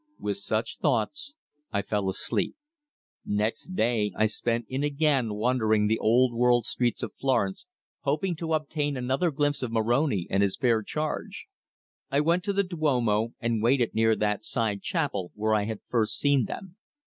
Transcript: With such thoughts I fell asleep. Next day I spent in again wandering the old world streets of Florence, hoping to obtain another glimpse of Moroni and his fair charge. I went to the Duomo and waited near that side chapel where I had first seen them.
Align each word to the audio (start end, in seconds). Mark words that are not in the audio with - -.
With 0.17 0.37
such 0.37 0.79
thoughts 0.79 1.35
I 1.71 1.83
fell 1.83 2.09
asleep. 2.09 2.55
Next 3.23 3.75
day 3.75 4.11
I 4.15 4.25
spent 4.25 4.65
in 4.67 4.83
again 4.83 5.35
wandering 5.35 5.85
the 5.85 5.99
old 5.99 6.33
world 6.33 6.65
streets 6.65 7.03
of 7.03 7.13
Florence, 7.13 7.67
hoping 7.99 8.35
to 8.37 8.55
obtain 8.55 8.97
another 8.97 9.29
glimpse 9.29 9.61
of 9.61 9.71
Moroni 9.71 10.25
and 10.31 10.41
his 10.41 10.57
fair 10.57 10.81
charge. 10.81 11.45
I 12.09 12.19
went 12.19 12.43
to 12.45 12.51
the 12.53 12.63
Duomo 12.63 13.33
and 13.39 13.61
waited 13.61 13.93
near 13.93 14.15
that 14.15 14.43
side 14.43 14.81
chapel 14.81 15.33
where 15.35 15.53
I 15.53 15.65
had 15.65 15.81
first 15.87 16.17
seen 16.17 16.45
them. 16.45 16.77